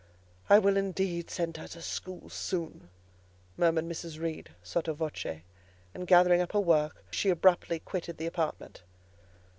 [0.49, 2.89] "I will indeed send her to school soon,"
[3.55, 4.19] murmured Mrs.
[4.19, 5.43] Reed sotto voce;
[5.93, 8.81] and gathering up her work, she abruptly quitted the apartment.